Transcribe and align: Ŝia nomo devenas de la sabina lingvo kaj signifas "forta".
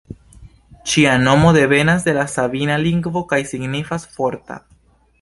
Ŝia 0.93 1.11
nomo 1.27 1.51
devenas 1.59 2.09
de 2.09 2.17
la 2.21 2.25
sabina 2.39 2.81
lingvo 2.87 3.25
kaj 3.35 3.43
signifas 3.55 4.11
"forta". 4.19 4.63